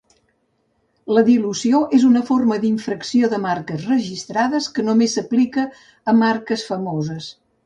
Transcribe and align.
La 1.17 1.23
dilució 1.27 1.81
és 1.97 2.05
una 2.07 2.23
forma 2.29 2.57
d'infracció 2.63 3.29
de 3.35 3.41
marques 3.45 3.85
registrades 3.91 4.71
que 4.79 4.87
només 4.89 5.15
s'aplica 5.19 5.69
a 5.69 6.17
marques 6.25 6.67
famoses. 6.73 7.31